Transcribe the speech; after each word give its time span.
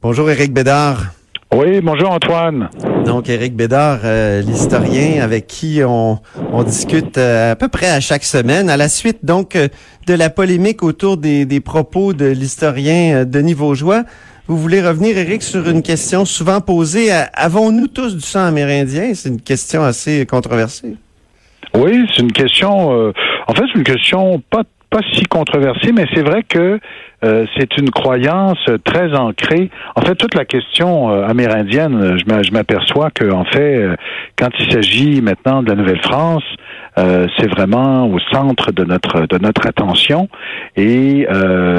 Bonjour 0.00 0.30
Éric 0.30 0.52
Bédard. 0.52 1.06
Oui, 1.52 1.80
bonjour 1.80 2.12
Antoine. 2.12 2.70
Donc 3.04 3.28
Éric 3.28 3.56
Bédard, 3.56 3.98
euh, 4.04 4.42
l'historien 4.42 5.24
avec 5.24 5.48
qui 5.48 5.80
on, 5.84 6.20
on 6.52 6.62
discute 6.62 7.18
euh, 7.18 7.50
à 7.50 7.56
peu 7.56 7.66
près 7.66 7.88
à 7.90 7.98
chaque 7.98 8.22
semaine, 8.22 8.70
à 8.70 8.76
la 8.76 8.88
suite 8.88 9.24
donc 9.24 9.56
euh, 9.56 9.66
de 10.06 10.14
la 10.14 10.30
polémique 10.30 10.84
autour 10.84 11.16
des, 11.16 11.46
des 11.46 11.58
propos 11.58 12.12
de 12.12 12.26
l'historien 12.26 13.24
Denis 13.24 13.54
Vaugeois. 13.54 14.04
Vous 14.46 14.56
voulez 14.56 14.80
revenir, 14.80 15.18
Éric, 15.18 15.42
sur 15.42 15.68
une 15.68 15.82
question 15.82 16.24
souvent 16.24 16.60
posée. 16.60 17.10
Avons-nous 17.34 17.88
tous 17.88 18.14
du 18.14 18.20
sang 18.20 18.44
amérindien? 18.44 19.14
C'est 19.14 19.30
une 19.30 19.40
question 19.40 19.82
assez 19.82 20.24
controversée. 20.26 20.94
Oui, 21.74 22.06
c'est 22.14 22.22
une 22.22 22.32
question. 22.32 23.12
en 23.48 23.52
fait, 23.52 23.64
c'est 23.72 23.78
une 23.78 23.84
question 23.84 24.40
pas 24.48 24.62
pas 24.90 25.00
si 25.12 25.22
controversée, 25.24 25.92
mais 25.92 26.06
c'est 26.14 26.22
vrai 26.22 26.42
que 26.42 26.78
euh, 27.24 27.46
c'est 27.56 27.76
une 27.76 27.90
croyance 27.90 28.64
très 28.84 29.12
ancrée. 29.14 29.70
En 29.96 30.00
fait, 30.02 30.14
toute 30.14 30.34
la 30.34 30.44
question 30.44 31.10
euh, 31.10 31.26
amérindienne, 31.26 32.16
je 32.18 32.24
m'a- 32.32 32.42
je 32.42 32.52
m'aperçois 32.52 33.10
que 33.10 33.30
en 33.30 33.44
fait, 33.44 33.76
euh, 33.76 33.96
quand 34.36 34.50
il 34.60 34.72
s'agit 34.72 35.20
maintenant 35.20 35.62
de 35.62 35.68
la 35.68 35.74
Nouvelle-France, 35.74 36.44
euh, 36.96 37.26
c'est 37.36 37.48
vraiment 37.50 38.06
au 38.08 38.18
centre 38.32 38.72
de 38.72 38.84
notre 38.84 39.26
de 39.26 39.38
notre 39.38 39.66
attention 39.66 40.28
et 40.76 41.26
euh, 41.30 41.77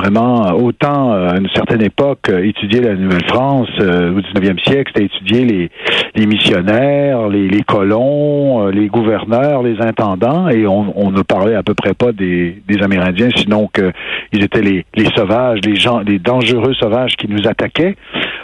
vraiment 0.00 0.52
autant 0.54 1.12
euh, 1.12 1.28
à 1.30 1.36
une 1.36 1.48
certaine 1.54 1.82
époque 1.82 2.28
euh, 2.30 2.42
étudié 2.44 2.80
la 2.80 2.94
Nouvelle-France 2.94 3.68
euh, 3.80 4.12
au 4.14 4.20
19e 4.20 4.58
siècle, 4.66 4.90
c'était 4.94 5.06
étudier 5.06 5.44
les, 5.44 5.70
les 6.14 6.26
missionnaires, 6.26 7.28
les, 7.28 7.48
les 7.48 7.62
colons, 7.62 8.68
les 8.68 8.86
gouverneurs, 8.88 9.62
les 9.62 9.78
intendants 9.80 10.48
et 10.48 10.66
on, 10.66 10.92
on 10.96 11.10
ne 11.10 11.22
parlait 11.22 11.54
à 11.54 11.62
peu 11.62 11.74
près 11.74 11.92
pas 11.94 12.12
des, 12.12 12.62
des 12.66 12.82
Amérindiens, 12.82 13.28
sinon 13.36 13.68
que 13.72 13.92
ils 14.32 14.42
étaient 14.42 14.62
les, 14.62 14.84
les 14.94 15.06
sauvages, 15.16 15.58
les 15.64 15.76
gens, 15.76 16.00
les 16.00 16.18
dangereux 16.18 16.74
sauvages 16.74 17.16
qui 17.16 17.28
nous 17.28 17.46
attaquaient. 17.46 17.96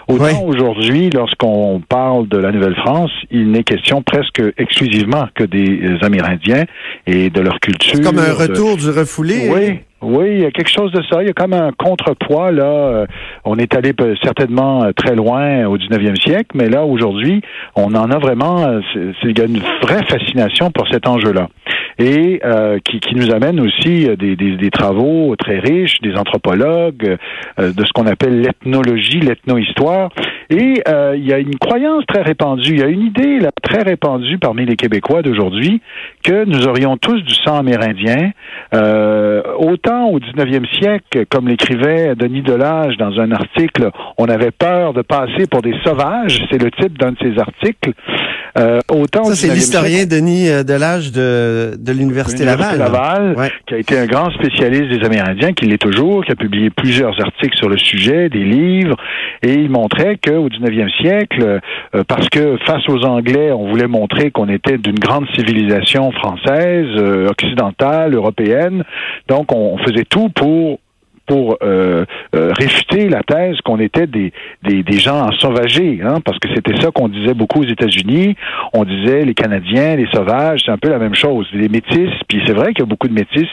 Autant 0.09 0.45
aujourd'hui, 0.45 1.11
lorsqu'on 1.11 1.81
parle 1.89 2.29
de 2.29 2.39
la 2.39 2.53
Nouvelle-France, 2.53 3.11
il 3.31 3.51
n'est 3.51 3.65
question 3.65 4.03
presque 4.03 4.41
exclusivement 4.57 5.27
que 5.35 5.43
des 5.45 5.81
Amérindiens 6.03 6.65
et 7.07 7.31
de 7.31 7.41
leur 7.41 7.59
culture. 7.61 7.93
C'est 7.97 8.05
comme 8.05 8.19
un 8.19 8.29
de- 8.29 8.43
retour 8.53 8.77
du 8.77 8.91
refoulé. 8.91 9.49
oui, 9.53 9.79
oui, 10.07 10.27
il 10.33 10.41
y 10.41 10.45
a 10.45 10.51
quelque 10.51 10.71
chose 10.71 10.93
de 10.93 11.03
ça. 11.11 11.23
Il 11.23 11.27
y 11.27 11.31
a 11.31 11.33
comme 11.33 11.53
un 11.53 11.73
contrepoids 11.73 12.53
là. 12.53 12.65
Euh, 12.65 13.07
On 13.45 13.57
est 13.59 13.75
allé 13.75 13.93
peut- 13.93 14.17
certainement 14.23 14.85
euh, 14.85 14.93
très 14.93 15.15
loin 15.15 15.67
au 15.67 15.77
19e 15.79 16.17
siècle, 16.21 16.51
mais 16.55 16.69
là 16.69 16.85
aujourd'hui, 16.85 17.43
on 17.75 17.95
en 17.95 18.11
a 18.11 18.19
vraiment. 18.19 18.67
euh, 18.67 18.81
Il 19.25 19.39
y 19.39 19.41
a 19.41 19.45
une 19.45 19.61
vraie 19.83 20.05
fascination 20.05 20.71
pour 20.71 20.87
cet 20.89 21.07
enjeu-là 21.09 21.49
et 21.99 22.41
euh, 22.45 22.79
qui, 22.85 23.01
nous 23.15 23.31
amène 23.33 23.59
aussi 23.59 24.07
euh, 24.07 24.17
des, 24.17 24.37
des, 24.37 24.71
travaux 24.71 25.35
très 25.37 25.59
riches, 25.59 25.99
des 26.03 26.15
anthropologues, 26.15 27.17
euh, 27.59 27.73
de 27.73 27.85
ce 27.87 27.93
qu'on 27.95 28.07
appelle 28.07 28.43
l'ethnologie, 28.43 29.21
l'ethnohistoire. 29.21 30.11
Et 30.51 30.83
euh, 30.89 31.15
il 31.17 31.27
y 31.27 31.33
a 31.33 31.39
une 31.39 31.57
croyance 31.59 32.05
très 32.07 32.21
répandue, 32.23 32.73
il 32.73 32.81
y 32.81 32.83
a 32.83 32.89
une 32.89 33.01
idée 33.03 33.39
là, 33.39 33.51
très 33.63 33.83
répandue 33.83 34.37
parmi 34.39 34.67
les 34.67 34.77
Québécois 34.77 35.23
d'aujourd'hui 35.23 35.81
que 36.23 36.45
nous 36.45 36.69
aurions 36.69 36.99
tous 36.99 37.21
du 37.23 37.35
sang 37.35 37.57
amérindien. 37.57 38.31
Euh, 38.75 39.43
autant 39.97 40.11
au 40.11 40.19
19e 40.21 40.67
siècle, 40.79 41.25
comme 41.31 41.49
l'écrivait 41.49 42.15
Denis 42.17 42.43
Delage 42.43 42.97
dans 42.99 43.19
un 43.21 43.31
article, 43.33 43.91
on 44.19 44.27
avait 44.27 44.51
peur 44.51 44.93
de 44.93 45.03
passer 45.03 45.47
pour 45.51 45.63
des 45.63 45.75
sauvages, 45.85 46.39
c'est 46.51 46.63
le 46.63 46.71
titre 46.71 46.95
d'un 46.99 47.13
de 47.13 47.17
ses 47.23 47.39
articles. 47.39 47.93
Euh, 48.59 48.81
autant 48.91 49.23
au 49.23 49.25
Ça, 49.27 49.35
c'est 49.35 49.49
19e 49.49 49.55
l'historien 49.55 49.97
siècle- 49.99 50.09
Denis 50.15 50.49
euh, 50.49 50.63
Delage 50.63 51.13
de, 51.13 51.77
de 51.79 51.93
l'Université 51.93 52.45
L'Université 52.45 52.79
Laval. 52.79 52.79
Laval, 52.79 53.35
Ouais. 53.37 53.51
qui 53.67 53.75
a 53.75 53.79
été 53.79 53.99
un 53.99 54.07
grand 54.07 54.31
spécialiste 54.31 54.89
des 54.99 55.05
Amérindiens, 55.05 55.53
qui 55.53 55.67
l'est 55.67 55.77
toujours, 55.79 56.25
qui 56.25 56.33
a 56.33 56.37
publié 56.37 56.71
plusieurs 56.71 57.21
articles 57.21 57.57
sur 57.57 57.69
le 57.69 57.77
sujet, 57.77 58.29
des 58.31 58.45
livres, 58.45 58.97
et 59.43 59.53
il 59.53 59.69
montrait 59.71 60.17
qu'au 60.17 60.49
19e 60.49 60.89
siècle, 61.01 61.61
euh, 61.95 62.05
parce 62.09 62.29
que 62.31 62.57
face 62.67 62.89
aux 62.89 63.05
Anglais, 63.05 63.53
on 63.53 63.69
voulait 63.69 63.87
montrer 63.89 64.31
qu'on 64.31 64.49
était 64.49 64.79
d'une 64.79 64.99
grande 64.99 65.27
civilisation 65.35 66.11
française, 66.13 66.87
euh, 66.97 67.29
occidentale, 67.29 68.15
européenne, 68.15 68.85
donc 69.29 69.53
on, 69.55 69.76
on 69.77 69.85
faisait 69.85 70.05
tout 70.05 70.29
pour 70.31 70.79
euh, 71.63 72.05
euh, 72.35 72.53
réfuter 72.57 73.09
la 73.09 73.23
thèse 73.23 73.57
qu'on 73.65 73.81
était 73.81 74.07
des, 74.07 74.33
des, 74.63 74.83
des 74.83 74.99
gens 74.99 75.27
ensauvagés, 75.27 76.01
hein, 76.03 76.21
parce 76.25 76.39
que 76.39 76.49
c'était 76.55 76.81
ça 76.81 76.91
qu'on 76.93 77.09
disait 77.09 77.35
beaucoup 77.35 77.61
aux 77.61 77.69
États-Unis. 77.69 78.37
On 78.73 78.85
disait 78.85 79.25
les 79.25 79.35
Canadiens, 79.35 79.97
les 79.97 80.07
sauvages, 80.15 80.63
c'est 80.65 80.71
un 80.71 80.79
peu 80.79 80.89
la 80.89 80.99
même 80.99 81.15
chose. 81.15 81.49
Les 81.53 81.69
métis, 81.69 82.11
puis 82.29 82.41
c'est 82.47 82.53
vrai 82.53 82.73
qu'il 82.73 82.81
y 82.81 82.83
a 82.83 82.87
beaucoup 82.87 83.09
de 83.09 83.13
métis 83.13 83.49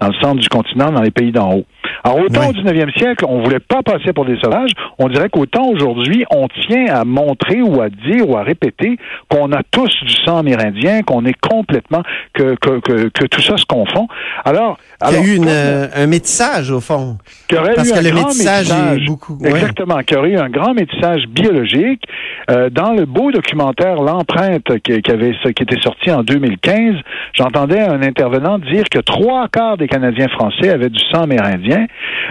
dans 0.00 0.08
le 0.08 0.14
centre 0.14 0.40
du 0.40 0.48
continent, 0.48 0.90
dans 0.90 1.02
les 1.02 1.10
pays 1.10 1.32
d'en 1.32 1.52
haut. 1.52 1.66
Alors 2.04 2.18
autant 2.20 2.40
Ouais. 2.40 2.48
au 2.48 2.52
19e 2.52 2.96
siècle, 2.96 3.24
on 3.28 3.42
voulait 3.42 3.58
pas 3.60 3.82
passer 3.82 4.12
pour 4.12 4.24
des 4.24 4.38
sauvages, 4.40 4.70
on 4.98 5.08
dirait 5.08 5.28
qu'autant 5.28 5.66
aujourd'hui, 5.68 6.24
on 6.30 6.46
tient 6.68 6.86
à 6.86 7.04
montrer 7.04 7.60
ou 7.62 7.80
à 7.80 7.88
dire 7.90 8.28
ou 8.28 8.36
à 8.36 8.42
répéter 8.42 8.96
qu'on 9.28 9.50
a 9.52 9.62
tous 9.70 9.90
du 10.02 10.12
sang 10.24 10.38
amérindien, 10.38 11.02
qu'on 11.02 11.24
est 11.24 11.38
complètement 11.40 12.02
que, 12.34 12.54
que, 12.60 12.80
que, 12.80 13.08
que 13.08 13.26
tout 13.26 13.42
ça 13.42 13.56
se 13.56 13.64
confond. 13.64 14.06
Alors, 14.44 14.78
Il 15.00 15.04
y 15.04 15.16
a 15.16 15.18
alors, 15.18 15.24
eu 15.24 15.36
une, 15.36 15.48
euh, 15.48 15.88
un 15.94 16.06
métissage, 16.06 16.70
au 16.70 16.80
fond. 16.80 17.18
Parce 17.48 17.88
eu 17.88 17.92
que 17.92 17.98
un 17.98 18.02
le 18.02 18.10
grand 18.10 18.22
métissage 18.28 18.70
est 18.70 19.06
beaucoup- 19.06 19.36
ouais. 19.40 19.50
Exactement, 19.50 19.98
qu'il 19.98 20.16
y 20.16 20.20
aurait 20.20 20.30
eu 20.30 20.38
un 20.38 20.50
grand 20.50 20.74
métissage 20.74 21.26
biologique. 21.28 22.04
Euh, 22.50 22.70
dans 22.70 22.92
le 22.92 23.04
beau 23.04 23.30
documentaire 23.32 23.96
L'empreinte 23.96 24.78
qui, 24.84 25.02
qui 25.02 25.10
avait 25.10 25.32
qui 25.54 25.62
était 25.62 25.80
sorti 25.82 26.10
en 26.10 26.22
2015, 26.22 26.94
j'entendais 27.34 27.80
un 27.80 28.02
intervenant 28.02 28.58
dire 28.58 28.84
que 28.90 28.98
trois 29.00 29.48
quarts 29.48 29.76
des 29.76 29.88
Canadiens 29.88 30.28
français 30.28 30.70
avaient 30.70 30.88
du 30.90 31.00
sang 31.10 31.22
amérindien. 31.22 31.86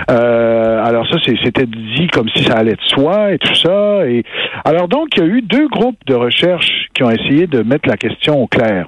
Euh, 0.09 0.83
alors 0.83 1.07
ça, 1.07 1.17
c'était 1.23 1.65
dit 1.65 2.07
comme 2.07 2.29
si 2.29 2.43
ça 2.43 2.55
allait 2.55 2.75
de 2.75 2.87
soi 2.87 3.33
et 3.33 3.37
tout 3.37 3.55
ça. 3.55 4.07
Et 4.07 4.23
alors 4.65 4.87
donc, 4.87 5.09
il 5.15 5.23
y 5.23 5.25
a 5.25 5.27
eu 5.27 5.41
deux 5.41 5.67
groupes 5.67 5.99
de 6.05 6.15
recherche 6.15 6.87
qui 6.93 7.03
ont 7.03 7.11
essayé 7.11 7.47
de 7.47 7.63
mettre 7.63 7.87
la 7.87 7.97
question 7.97 8.41
au 8.41 8.47
clair. 8.47 8.87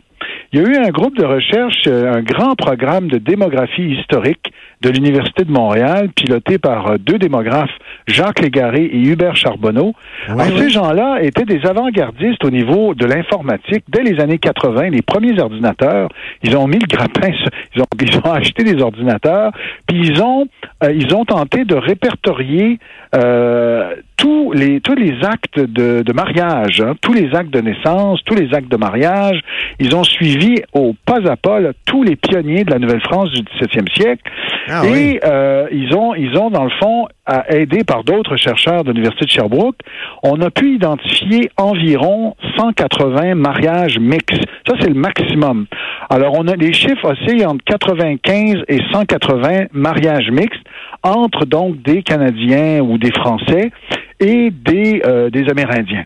Il 0.51 0.59
y 0.59 0.65
a 0.65 0.67
eu 0.67 0.77
un 0.77 0.89
groupe 0.89 1.15
de 1.15 1.25
recherche, 1.25 1.83
euh, 1.87 2.11
un 2.11 2.21
grand 2.21 2.55
programme 2.55 3.07
de 3.07 3.19
démographie 3.19 3.95
historique 3.99 4.51
de 4.81 4.89
l'Université 4.89 5.43
de 5.43 5.51
Montréal, 5.51 6.09
piloté 6.15 6.57
par 6.57 6.87
euh, 6.87 6.97
deux 6.97 7.19
démographes, 7.19 7.69
Jacques 8.07 8.39
Légaré 8.39 8.83
et 8.85 8.97
Hubert 8.97 9.35
Charbonneau. 9.35 9.93
Oui, 10.27 10.33
Alors, 10.33 10.47
oui. 10.47 10.59
Ces 10.59 10.69
gens-là 10.69 11.21
étaient 11.21 11.45
des 11.45 11.65
avant-gardistes 11.67 12.43
au 12.43 12.49
niveau 12.49 12.95
de 12.95 13.05
l'informatique. 13.05 13.83
Dès 13.89 14.01
les 14.01 14.19
années 14.19 14.39
80, 14.39 14.89
les 14.89 15.03
premiers 15.03 15.39
ordinateurs, 15.39 16.09
ils 16.41 16.57
ont 16.57 16.67
mis 16.67 16.79
le 16.79 16.87
grappin, 16.87 17.29
ils 17.75 17.81
ont, 17.81 17.87
ils 18.01 18.17
ont 18.17 18.31
acheté 18.31 18.63
des 18.63 18.81
ordinateurs, 18.81 19.51
puis 19.85 19.99
ils 19.99 20.23
ont, 20.23 20.47
euh, 20.83 20.91
ils 20.91 21.13
ont 21.13 21.25
tenté 21.25 21.65
de 21.65 21.75
répertorier 21.75 22.79
euh, 23.15 23.93
tous 24.19 24.51
les 24.51 24.81
tous 24.81 24.95
les 24.95 25.13
actes 25.23 25.59
de, 25.59 26.01
de 26.05 26.13
mariage, 26.13 26.81
hein, 26.81 26.93
tous 27.01 27.13
les 27.13 27.33
actes 27.33 27.51
de 27.51 27.61
naissance, 27.61 28.19
tous 28.25 28.35
les 28.35 28.53
actes 28.53 28.69
de 28.69 28.75
mariage. 28.75 29.39
Ils 29.79 29.95
ont 29.95 30.03
suivi 30.03 30.55
au 30.73 30.93
pas 31.05 31.19
à 31.29 31.37
pas 31.37 31.61
là, 31.61 31.71
tous 31.85 32.03
les 32.03 32.17
pionniers 32.17 32.65
de 32.65 32.71
la 32.71 32.79
Nouvelle-France 32.79 33.31
du 33.31 33.41
17e 33.41 33.89
siècle. 33.95 34.21
Ah 34.67 34.81
et 34.85 34.91
oui. 34.91 35.19
euh, 35.23 35.67
ils 35.71 35.95
ont 35.95 36.13
ils 36.15 36.37
ont 36.37 36.49
dans 36.49 36.65
le 36.65 36.71
fond 36.81 37.07
aidé 37.47 37.83
par 37.83 38.03
d'autres 38.03 38.35
chercheurs 38.35 38.83
de 38.83 38.91
l'université 38.91 39.25
de 39.25 39.29
Sherbrooke, 39.31 39.77
on 40.23 40.41
a 40.41 40.49
pu 40.49 40.75
identifier 40.75 41.49
environ 41.57 42.35
180 42.57 43.35
mariages 43.35 43.99
mixtes. 43.99 44.43
Ça 44.67 44.75
c'est 44.81 44.89
le 44.89 44.95
maximum. 44.95 45.65
Alors 46.09 46.33
on 46.37 46.47
a 46.47 46.55
les 46.55 46.73
chiffres 46.73 47.11
oscillent 47.11 47.45
entre 47.45 47.63
95 47.65 48.63
et 48.67 48.79
180 48.91 49.67
mariages 49.73 50.29
mixtes 50.31 50.63
entre 51.03 51.45
donc 51.45 51.81
des 51.83 52.03
Canadiens 52.03 52.81
ou 52.81 52.97
des 52.97 53.11
Français 53.11 53.71
et 54.19 54.51
des 54.51 55.01
euh, 55.05 55.29
des 55.29 55.49
Amérindiens. 55.49 56.05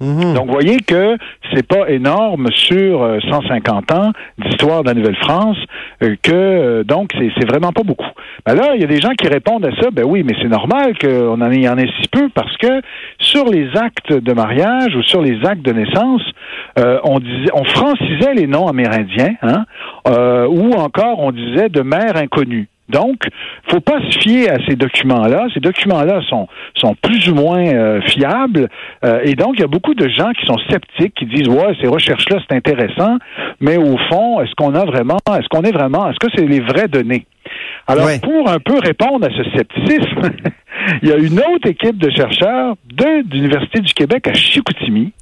Mhm. 0.00 0.32
Donc, 0.34 0.46
vous 0.46 0.52
voyez 0.52 0.78
que 0.78 1.16
c'est 1.52 1.66
pas 1.66 1.90
énorme 1.90 2.48
sur 2.52 3.02
euh, 3.02 3.18
150 3.28 3.92
ans 3.92 4.12
d'histoire 4.38 4.82
de 4.82 4.88
la 4.88 4.94
Nouvelle-France, 4.94 5.58
euh, 6.02 6.16
que 6.22 6.32
euh, 6.32 6.84
donc 6.84 7.10
c'est 7.12 7.46
vraiment 7.46 7.72
pas 7.72 7.82
beaucoup. 7.82 8.08
Ben 8.46 8.54
là, 8.54 8.72
il 8.74 8.80
y 8.80 8.84
a 8.84 8.86
des 8.86 9.00
gens 9.00 9.10
qui 9.10 9.28
répondent 9.28 9.66
à 9.66 9.72
ça, 9.78 9.90
ben 9.92 10.04
oui, 10.06 10.22
mais 10.24 10.34
c'est 10.40 10.48
normal 10.48 10.96
qu'on 10.98 11.40
en 11.40 11.50
ait, 11.52 11.68
en 11.68 11.76
ait 11.76 11.90
si 12.00 12.08
peu 12.08 12.30
parce 12.30 12.56
que 12.56 12.80
sur 13.18 13.44
les 13.44 13.68
actes 13.76 14.12
de 14.12 14.32
mariage 14.32 14.96
ou 14.96 15.02
sur 15.02 15.20
les 15.20 15.44
actes 15.44 15.62
de 15.62 15.72
naissance, 15.72 16.22
euh, 16.78 16.98
on 17.04 17.18
disait, 17.18 17.50
on 17.52 17.64
francisait 17.64 18.32
les 18.34 18.46
noms 18.46 18.68
amérindiens, 18.68 19.34
hein, 19.42 19.66
euh, 20.08 20.46
ou 20.46 20.72
encore 20.72 21.18
on 21.18 21.30
disait 21.30 21.68
de 21.68 21.82
mère 21.82 22.16
inconnue. 22.16 22.69
Donc, 22.90 23.28
faut 23.70 23.80
pas 23.80 24.00
se 24.10 24.18
fier 24.18 24.50
à 24.50 24.56
ces 24.68 24.76
documents-là. 24.76 25.46
Ces 25.54 25.60
documents-là 25.60 26.20
sont, 26.28 26.48
sont 26.74 26.94
plus 27.00 27.28
ou 27.28 27.34
moins 27.34 27.64
euh, 27.66 28.00
fiables. 28.02 28.68
Euh, 29.04 29.20
et 29.24 29.34
donc, 29.34 29.54
il 29.54 29.60
y 29.60 29.64
a 29.64 29.68
beaucoup 29.68 29.94
de 29.94 30.08
gens 30.08 30.30
qui 30.32 30.46
sont 30.46 30.58
sceptiques, 30.68 31.14
qui 31.14 31.26
disent, 31.26 31.48
ouais, 31.48 31.74
ces 31.80 31.88
recherches-là, 31.88 32.38
c'est 32.48 32.56
intéressant, 32.56 33.18
mais 33.60 33.76
au 33.76 33.96
fond, 34.10 34.40
est-ce 34.40 34.54
qu'on 34.56 34.74
a 34.74 34.84
vraiment, 34.84 35.18
est-ce 35.28 35.48
qu'on 35.48 35.62
est 35.62 35.72
vraiment, 35.72 36.10
est-ce 36.10 36.18
que 36.18 36.32
c'est 36.34 36.46
les 36.46 36.60
vraies 36.60 36.88
données? 36.88 37.26
Alors, 37.86 38.08
pour 38.22 38.48
un 38.48 38.58
peu 38.58 38.78
répondre 38.78 39.26
à 39.26 39.30
ce 39.30 39.50
scepticisme, 39.50 40.30
il 41.02 41.08
y 41.08 41.12
a 41.12 41.16
une 41.16 41.38
autre 41.38 41.66
équipe 41.66 41.98
de 41.98 42.10
chercheurs 42.10 42.76
de 42.84 43.24
l'Université 43.32 43.80
du 43.80 43.92
Québec 43.92 44.28
à 44.28 44.34
Chicoutimi 44.34 45.12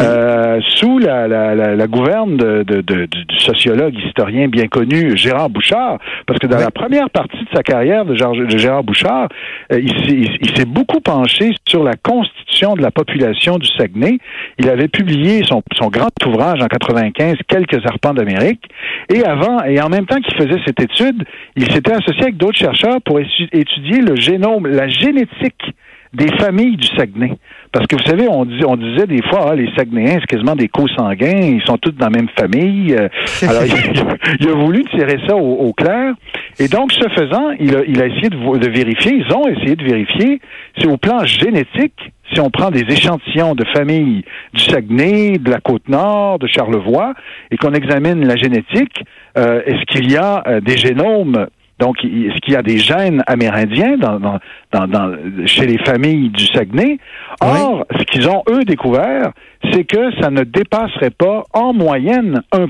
euh, 0.00 0.60
sous 0.76 0.98
la, 0.98 1.28
la, 1.28 1.54
la, 1.54 1.86
gouverne 1.86 2.36
de, 2.36 2.62
de, 2.62 2.80
de, 2.80 3.06
du 3.06 3.38
sociologue 3.38 3.94
historien 4.06 4.48
bien 4.48 4.66
connu 4.68 5.16
Gérard 5.16 5.50
Bouchard, 5.50 5.98
parce 6.26 6.38
que 6.38 6.46
dans 6.46 6.58
la 6.58 6.70
première 6.70 7.10
partie 7.10 7.38
de 7.38 7.48
sa 7.54 7.62
carrière 7.62 8.04
de, 8.04 8.14
Gérard 8.14 8.84
Bouchard, 8.84 9.28
euh, 9.72 9.80
il 9.80 10.56
s'est 10.56 10.64
beaucoup 10.64 11.00
penché 11.00 11.54
sur 11.66 11.82
la 11.82 11.94
constitution 11.94 12.74
de 12.74 12.82
la 12.82 12.90
population 12.90 13.58
du 13.58 13.66
Saguenay. 13.66 14.18
Il 14.58 14.68
avait 14.68 14.88
publié 14.88 15.42
son, 15.44 15.62
son 15.76 15.88
grand 15.88 16.10
ouvrage 16.26 16.60
en 16.62 16.66
95, 16.66 17.36
Quelques 17.48 17.84
arpents 17.86 18.14
d'Amérique, 18.14 18.64
et 19.12 19.24
avant 19.24 19.62
et 19.64 19.80
en 19.80 19.88
même 19.88 20.06
temps 20.06 20.20
qu'il 20.20 20.34
faisait 20.34 20.60
cette 20.66 20.80
étude, 20.80 21.24
il 21.56 21.70
s'était 21.70 21.92
associé 21.92 22.22
avec 22.22 22.36
d'autres 22.36 22.58
chercheurs 22.58 23.00
pour 23.04 23.20
étudier 23.20 24.00
le 24.00 24.16
génome, 24.16 24.66
la 24.66 24.88
génétique 24.88 25.74
des 26.12 26.28
familles 26.38 26.76
du 26.76 26.86
Saguenay. 26.88 27.32
Parce 27.72 27.86
que 27.86 27.96
vous 27.96 28.04
savez, 28.04 28.28
on, 28.28 28.44
dit, 28.44 28.62
on 28.66 28.76
disait 28.76 29.06
des 29.06 29.22
fois, 29.22 29.50
ah, 29.50 29.54
les 29.54 29.70
Saguenayens, 29.74 30.18
c'est 30.20 30.26
quasiment 30.26 30.54
des 30.54 30.68
co-sanguins, 30.68 31.40
ils 31.40 31.62
sont 31.62 31.78
tous 31.78 31.92
dans 31.92 32.06
la 32.06 32.10
même 32.10 32.28
famille. 32.38 32.94
Euh. 32.94 33.08
alors, 33.48 33.62
il, 33.64 34.48
a 34.48 34.52
voulu 34.52 34.84
tirer 34.84 35.18
ça 35.26 35.34
au, 35.34 35.72
clair. 35.72 36.12
Et 36.58 36.68
donc, 36.68 36.92
ce 36.92 37.08
faisant, 37.08 37.50
il 37.58 37.74
a, 37.74 37.80
il 37.86 38.00
a 38.02 38.06
essayé 38.06 38.28
de, 38.28 38.58
de 38.58 38.70
vérifier, 38.70 39.14
ils 39.14 39.34
ont 39.34 39.48
essayé 39.48 39.74
de 39.74 39.84
vérifier 39.84 40.40
si 40.78 40.86
au 40.86 40.98
plan 40.98 41.24
génétique, 41.24 42.12
si 42.32 42.40
on 42.40 42.50
prend 42.50 42.70
des 42.70 42.82
échantillons 42.82 43.54
de 43.54 43.64
familles 43.74 44.24
du 44.52 44.62
Saguenay, 44.62 45.38
de 45.38 45.50
la 45.50 45.60
Côte-Nord, 45.60 46.38
de 46.38 46.46
Charlevoix, 46.46 47.14
et 47.50 47.56
qu'on 47.56 47.72
examine 47.72 48.26
la 48.26 48.36
génétique, 48.36 49.04
euh, 49.38 49.62
est-ce 49.64 49.84
qu'il 49.86 50.10
y 50.10 50.16
a 50.16 50.42
euh, 50.46 50.60
des 50.60 50.76
génomes 50.76 51.46
donc, 51.82 51.96
est-ce 52.04 52.38
qu'il 52.42 52.54
y 52.54 52.56
a 52.56 52.62
des 52.62 52.78
gènes 52.78 53.24
amérindiens 53.26 53.96
dans, 53.96 54.20
dans, 54.20 54.86
dans, 54.86 55.16
chez 55.46 55.66
les 55.66 55.78
familles 55.78 56.28
du 56.28 56.46
Saguenay? 56.46 56.98
Or, 57.40 57.84
ce 57.98 58.04
qu'ils 58.04 58.28
ont, 58.28 58.44
eux, 58.48 58.62
découvert, 58.62 59.32
c'est 59.72 59.82
que 59.82 60.12
ça 60.20 60.30
ne 60.30 60.44
dépasserait 60.44 61.10
pas 61.10 61.42
en 61.52 61.72
moyenne 61.72 62.40
1% 62.52 62.68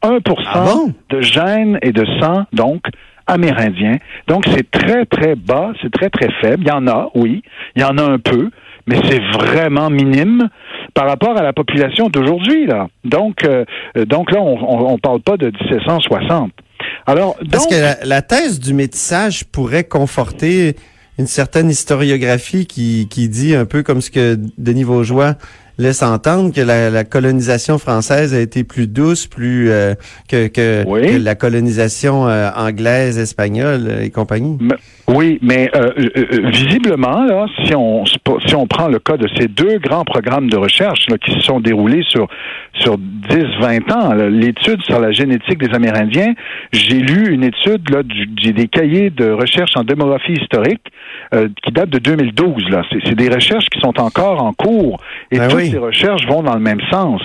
1 0.00 0.18
ah 0.46 0.64
de 1.10 1.20
gènes 1.20 1.78
et 1.82 1.92
de 1.92 2.06
sang, 2.18 2.44
donc, 2.54 2.84
amérindiens. 3.26 3.98
Donc, 4.26 4.44
c'est 4.48 4.70
très, 4.70 5.04
très 5.04 5.34
bas, 5.34 5.72
c'est 5.82 5.92
très, 5.92 6.08
très 6.08 6.30
faible. 6.40 6.62
Il 6.64 6.68
y 6.68 6.72
en 6.72 6.86
a, 6.86 7.10
oui, 7.14 7.42
il 7.76 7.82
y 7.82 7.84
en 7.84 7.98
a 7.98 8.04
un 8.04 8.18
peu, 8.18 8.48
mais 8.86 8.96
c'est 9.04 9.20
vraiment 9.34 9.90
minime 9.90 10.48
par 10.94 11.06
rapport 11.06 11.36
à 11.38 11.42
la 11.42 11.52
population 11.52 12.08
d'aujourd'hui, 12.08 12.64
là. 12.64 12.86
Donc, 13.04 13.44
euh, 13.46 13.66
donc 14.06 14.30
là, 14.30 14.40
on 14.40 14.92
ne 14.92 14.98
parle 14.98 15.20
pas 15.20 15.36
de 15.36 15.46
1760. 15.46 16.52
Alors, 17.06 17.36
Parce 17.50 17.66
que 17.66 18.06
la, 18.06 18.22
thèse 18.22 18.60
du 18.60 18.72
métissage 18.74 19.44
pourrait 19.44 19.84
conforter 19.84 20.76
une 21.18 21.26
certaine 21.26 21.70
historiographie 21.70 22.66
qui, 22.66 23.08
qui 23.10 23.28
dit 23.28 23.54
un 23.54 23.66
peu 23.66 23.82
comme 23.82 24.00
ce 24.00 24.10
que 24.10 24.38
Denis 24.58 24.84
Vaugeois 24.84 25.36
laisse 25.78 26.02
entendre 26.02 26.52
que 26.52 26.60
la, 26.60 27.04
colonisation 27.04 27.78
française 27.78 28.34
a 28.34 28.40
été 28.40 28.64
plus 28.64 28.86
douce, 28.86 29.26
plus 29.26 29.70
euh, 29.70 29.94
que, 30.28 30.46
que, 30.48 31.22
la 31.22 31.34
colonisation 31.34 32.28
euh, 32.28 32.48
anglaise, 32.56 33.18
espagnole 33.18 33.90
et 34.02 34.10
compagnie. 34.10 34.58
oui, 35.08 35.38
mais 35.42 35.70
euh, 35.74 35.90
visiblement, 36.50 37.24
là, 37.24 37.46
si 37.64 37.74
on 37.74 38.04
si 38.06 38.54
on 38.54 38.66
prend 38.66 38.88
le 38.88 38.98
cas 38.98 39.16
de 39.16 39.28
ces 39.38 39.48
deux 39.48 39.78
grands 39.78 40.04
programmes 40.04 40.48
de 40.48 40.56
recherche 40.56 41.06
qui 41.24 41.32
se 41.32 41.40
sont 41.40 41.60
déroulés 41.60 42.02
sur 42.08 42.28
sur 42.74 42.96
10-20 42.96 43.92
ans, 43.92 44.14
l'étude 44.14 44.82
sur 44.82 45.00
la 45.00 45.12
génétique 45.12 45.58
des 45.58 45.74
Amérindiens, 45.74 46.34
j'ai 46.72 46.98
lu 46.98 47.32
une 47.32 47.44
étude 47.44 47.88
là 47.90 48.02
du, 48.02 48.26
des 48.26 48.68
cahiers 48.68 49.10
de 49.10 49.30
recherche 49.30 49.76
en 49.76 49.84
démographie 49.84 50.32
historique 50.32 50.82
qui 51.64 51.72
date 51.72 51.90
de 51.90 51.98
2012. 51.98 52.68
Là, 52.70 52.82
c'est 53.04 53.14
des 53.14 53.28
recherches 53.28 53.66
qui 53.66 53.80
sont 53.80 54.00
encore 54.00 54.42
en 54.42 54.52
cours 54.52 55.00
et 55.30 55.38
ben 55.38 55.48
ces 55.70 55.78
recherches 55.78 56.26
vont 56.26 56.42
dans 56.42 56.54
le 56.54 56.60
même 56.60 56.80
sens. 56.90 57.20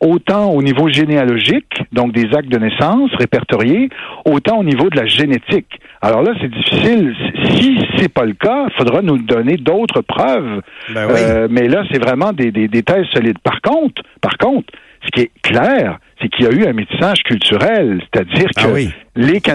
Autant 0.00 0.50
au 0.50 0.62
niveau 0.62 0.88
généalogique, 0.88 1.72
donc 1.92 2.12
des 2.12 2.34
actes 2.34 2.48
de 2.48 2.58
naissance 2.58 3.10
répertoriés, 3.18 3.88
autant 4.24 4.58
au 4.58 4.64
niveau 4.64 4.90
de 4.90 4.96
la 4.96 5.06
génétique. 5.06 5.80
Alors 6.00 6.22
là, 6.22 6.32
c'est 6.40 6.50
difficile. 6.50 7.14
Si 7.50 7.78
c'est 7.96 8.12
pas 8.12 8.24
le 8.24 8.34
cas, 8.34 8.66
il 8.68 8.76
faudra 8.76 9.02
nous 9.02 9.18
donner 9.18 9.56
d'autres 9.56 10.00
preuves. 10.00 10.60
Ben 10.92 11.08
euh, 11.10 11.48
mais 11.50 11.68
là, 11.68 11.84
c'est 11.92 12.02
vraiment 12.02 12.32
des, 12.32 12.50
des, 12.50 12.82
thèses 12.82 13.06
solides. 13.12 13.38
Par 13.38 13.60
contre, 13.60 14.02
par 14.20 14.36
contre, 14.38 14.72
ce 15.04 15.10
qui 15.10 15.20
est 15.22 15.30
clair, 15.42 15.98
c'est 16.20 16.28
qu'il 16.28 16.44
y 16.44 16.48
a 16.48 16.52
eu 16.52 16.66
un 16.66 16.72
métissage 16.72 17.22
culturel, 17.22 18.00
c'est-à-dire 18.12 18.48
ah 18.56 18.62
que 18.62 19.20
les 19.20 19.40
Canadiens 19.40 19.52